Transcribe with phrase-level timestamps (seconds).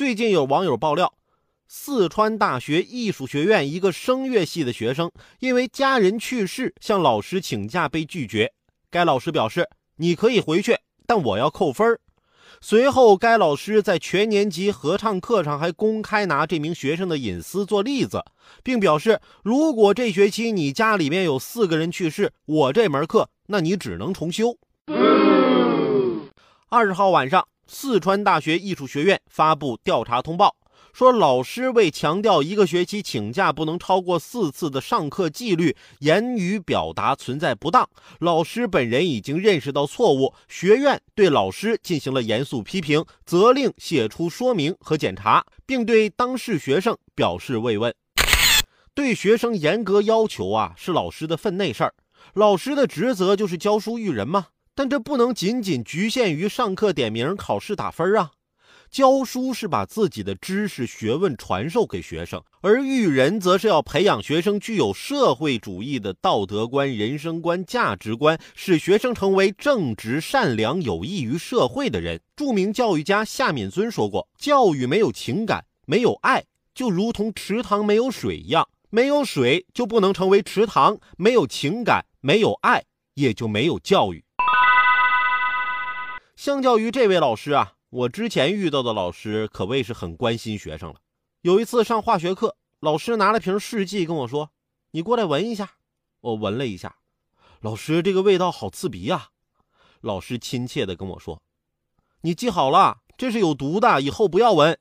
[0.00, 1.12] 最近有网友爆料，
[1.68, 8.50] 四川大学艺术学院一个声乐系的学生因为家人去世向老师请假被拒绝。
[8.90, 9.68] 该老师表示
[10.00, 11.98] ：“你可以回去，但我要扣分。”
[12.62, 18.24] 随后，该老师在全年级合唱课上还公开拿这名学生的隐私做例子，
[18.62, 24.56] 并表示：“如果这学期你家里面有四个人去世，我这门课那你只能重修。”
[26.70, 27.46] 二十号晚上。
[27.72, 30.56] 四川大学艺术学院发布调查通报，
[30.92, 37.88] 说老师为强调一个学期请假不能超过四次的上课纪律，言语表达存在不当。
[38.18, 47.94] 老师本人已经认识到错误，学院对老师进行了严肃批评，责令写出说明和检查，并对当事学生表示慰问。
[48.94, 51.94] 对学生严格要求啊，是老师的分内事儿。
[52.34, 54.48] 老师的职责就是教书育人吗？
[54.74, 58.30] 但这不能仅仅局限于上课点名、考试打分啊！
[58.90, 72.20] 教书是把自己的知识学问传授给学生，而育人则是要培养学生具有社会主义的道德观、人生观、价值观，使学生成为正直、善良、有益于社会的人。
[72.34, 76.42] 著名教育家夏敏尊说过：“教育没有情感、没有爱，
[76.74, 82.82] 就如同池塘没有水一样；没有水就不能成为池塘，没有情感、没有爱，
[83.14, 84.24] 也就没有教育。”
[86.40, 90.98] 相较于这位老师啊，我之前遇到的老师可谓是很关心学生了。
[91.42, 94.50] 有一次上化学课，老师拿了瓶试剂跟我说
[94.92, 95.72] ：“你过来闻一下。”
[96.22, 96.96] 我闻了一下，
[97.60, 99.32] 老师这个味道好刺鼻呀。
[100.00, 101.42] 老师亲切的跟我说
[102.24, 104.78] ：“你记好了，这是有毒的，以后不要闻。”